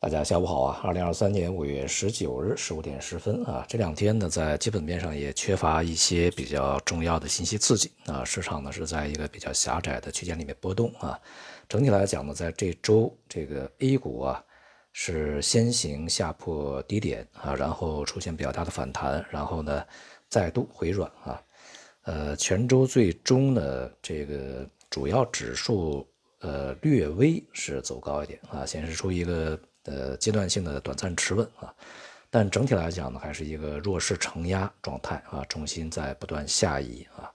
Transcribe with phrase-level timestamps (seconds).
[0.00, 0.80] 大家下午好啊！
[0.84, 11.18] 二零二三年五月十九日十五点十分啊，这两天呢，在基本面上也缺乏一些比较重要的信息刺激啊，市场呢是在一个比较狭窄的区间里面波动啊。
[11.68, 14.40] 整体来讲呢，在这周这个 A 股啊
[14.92, 19.84] 是先行下破低点啊，然后出现比较大的反弹，然后呢
[20.28, 21.42] 再度回软啊。
[22.02, 26.06] 呃，全周最终呢，这个主要指数
[26.38, 29.58] 呃略微是走高一点啊，显示出一个。
[29.88, 31.74] 呃，阶段性的短暂持稳啊，
[32.28, 37.32] 但整体来讲呢，还是一个弱势承压状态啊，重心在不断下移啊。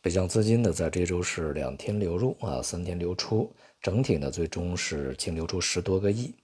[0.00, 3.52] 北向资金呢，在这周是两天流入啊，三天流出，
[3.82, 6.34] 整体呢，最终是净流出十多个亿。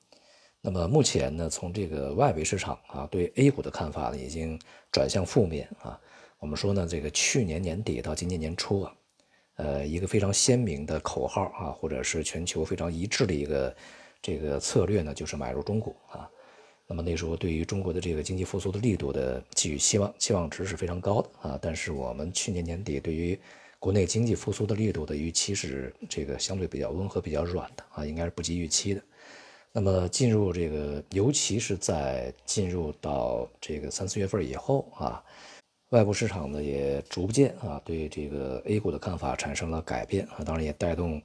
[0.60, 4.60] 那么目前呢，从这个外围市场啊，对 A 股的看法呢，已经
[4.92, 5.98] 转向负面啊。
[6.38, 8.92] 我们说呢，这个去年年底到今年年初啊，
[9.56, 13.74] 呃，一个非常鲜明的口号啊，或者是全球非常一致的一个。
[14.22, 16.28] 这个策略呢，就是买入中股啊。
[16.86, 21.58] 那么那时候对于中国的这个经济复苏的力度的寄予希望，期望值是非常高的啊。
[21.62, 23.38] 但是我们去年年底对于
[23.78, 29.00] 国内经济复苏的力度的预期是这个相对比较温和、比较软的啊，应该是不及预期的。
[29.72, 35.22] 那么进入这个，尤其是在进入到这个三四月份以后啊，
[35.90, 41.22] 外部市场呢也逐渐啊对这个 A 股的看法产生了改变啊，当然也带动。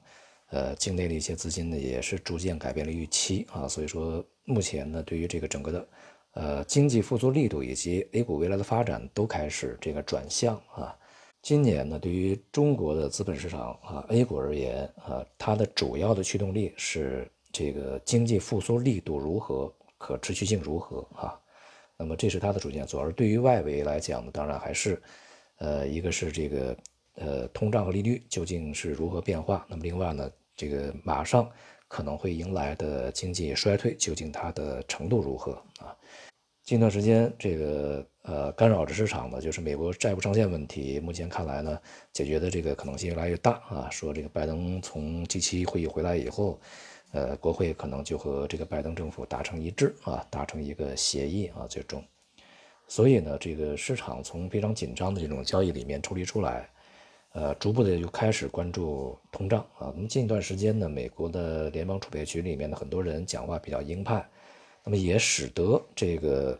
[0.50, 5.88] 呃，境内的一些资金呢，也是逐渐改变了预期啊，所以说目前呢，对于这个整个的
[6.34, 10.96] 呃经济复苏力度以及 A 股未来的发展都开始这个转向啊。
[11.42, 21.36] 今年呢，对于中国的资本市场啊 A 股而言啊，它的主要的驱动力是这个经济复苏力度如何，可持续性如何啊。
[21.96, 25.02] 那么这是它的主线，而对于外围来讲呢，当然还是
[25.58, 26.76] 呃一个是这个。
[27.16, 29.66] 呃，通胀和利率究竟是如何变化？
[29.68, 31.50] 那么另外呢，这个马上
[31.88, 35.96] 可能会迎来的经济衰退，究竟它的程度如何啊？
[36.62, 41.80] 近段时间这个呃干扰着市场的，就是美国债务上限问题，目前看来呢，
[42.12, 43.88] 解决的这个可能性越来越大啊。
[43.90, 46.60] 说这个拜登从 G7 会议回来以后，
[47.12, 52.04] 呃，国会可能就和这个拜登政府达成一致啊，达成一个协议啊，最终，
[52.88, 56.68] 所以呢，这个市场从非常紧张的这种交易里面抽离出来。
[57.36, 59.92] 呃，逐步的就开始关注通胀啊。
[59.94, 64.26] 那么近一段时间呢，美国的联邦储备局里面的很多人讲话比较鹰派，
[64.82, 66.58] 那么也使得这个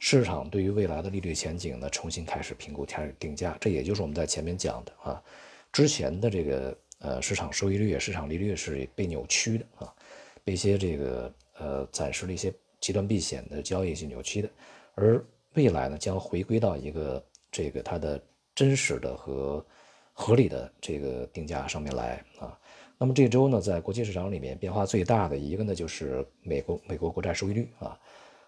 [0.00, 3.56] 市场对于未来的利率前景呢重新开始评估、开始定价。
[3.60, 5.22] 这也就是我们在前面讲的啊，
[5.72, 9.94] 之前的这个呃市场收益率、市场利率是被扭曲的啊，
[10.42, 14.50] 被一些这个呃暂时的一些极端避险的交易去扭曲的，
[14.96, 18.20] 而未来呢将回归到一个这个它的
[18.56, 19.64] 真实的和。
[20.20, 22.56] 合理的这个定价上面来啊，
[22.98, 27.98] 那么这周呢，在国际市场里面变化最大的一个呢，就是美国美国国债收益率啊，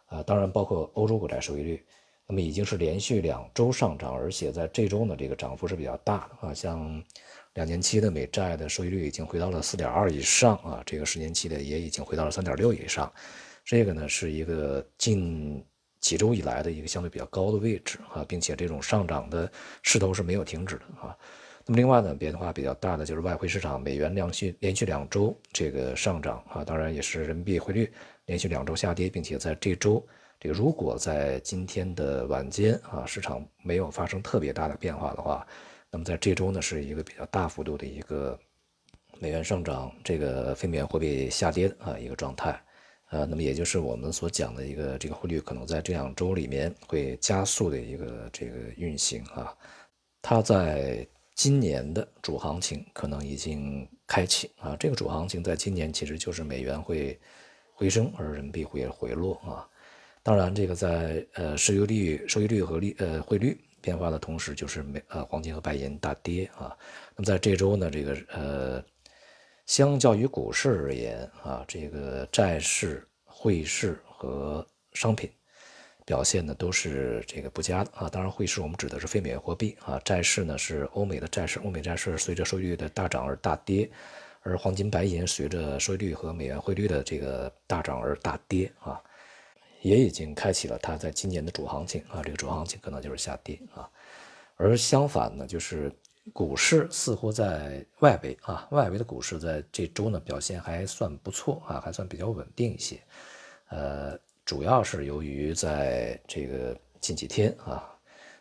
[0.05, 1.83] 啊，当然包括欧洲国债收益率，
[2.27, 7.03] 那么已经是连续两周上涨，而且在这周呢，这个涨幅是比较大的啊，像
[7.55, 13.11] 两年期的美债的收益率已经回到了四点二以上啊，这个十年期的也已经回到了三点六以上，
[13.65, 15.65] 这个呢是一个近
[16.01, 19.51] 几周以来的一个相对比较高的位置啊，并且这种上涨的
[19.83, 21.17] 势头是没有停止的啊。
[21.65, 27.93] 那么另外呢，变化比较大的就是外汇市场，美元连续连续两周这个上涨啊，当然也是人民币汇率
[28.27, 30.05] 连续两周下跌，并且在这周
[30.41, 35.47] 这个如果在今天的晚间啊，市场没有发生特别大的变化的话，
[35.89, 38.37] 那么在这周呢是一个比较大幅度的一个
[39.21, 42.61] 美元上涨，这个非美元货币下跌啊一个状态，
[43.11, 49.57] 呃，那么也就是我们所讲的一个这个汇率可能在这两周里面会加速的一个这个运行啊，
[50.21, 51.07] 它在。
[51.35, 57.19] 今年的主行情可能已经开启啊，这个主行情在今年其实就是美元会
[57.73, 59.69] 回升，而人民币会回落啊。
[60.23, 66.77] 当然，这个在呃收益率、收益率和利呃汇率变化的同时，就是美呃黄金和白银大跌啊。
[67.17, 68.85] 那么在这周呢，这个呃
[69.67, 75.29] 相较于股市而言啊，这个债市、汇市和商品。
[76.13, 83.91] 表现呢都是这个不佳的啊，当然汇市我们指的是非美元货币啊，债市呢是欧美的债市，欧美债市随着收益率的大涨而大跌，
[84.43, 89.01] 而黄金白银随着收益率和美元汇率的这个大涨而大跌啊，
[89.81, 93.89] 也已经开启了它在今年的主行情啊，这个主行情可能就是下跌啊，
[94.57, 95.91] 而相反呢，就是
[96.35, 103.01] 股市似乎在外围啊，外围的股市在这周呢表现还算不错啊，还算比较稳定一些，
[103.71, 104.19] 呃。
[104.45, 107.89] 主要是由于在这个近几天啊，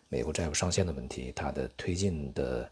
[0.09, 2.71] 美国债务上限的问题，它的推进的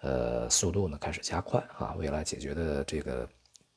[0.00, 3.28] 呃速度呢开始加快啊，未来解决的这个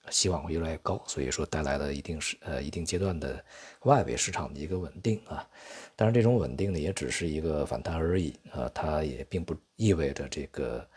[0.10, 3.44] 希望会越来越高，所以说带来了一定是呃一定阶段的
[3.82, 5.48] 外围市场的一个稳定啊。
[5.96, 10.88] 当然，这种稳定呢也只是一个反弹而已啊，它也并不意味着这个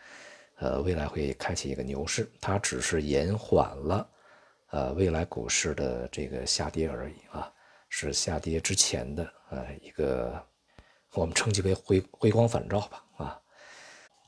[0.55, 4.09] 呃未来会开启一个牛市，它只是延缓了
[4.71, 7.51] 呃未来股市的这个下跌而已啊，
[7.89, 10.41] 是下跌之前的呃一个
[11.13, 13.41] 我们称其为回回光返照吧啊。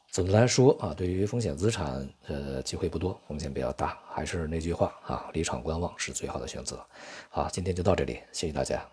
[0.10, 6.86] 总的来说啊，对于风险资产，呃，机会不多，风险比较大，还是那句话啊，离场观望是最好的选择。
[7.30, 8.86] 好，今天就到这里，谢谢大家。